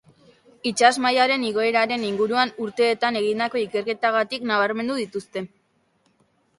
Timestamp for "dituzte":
5.07-5.49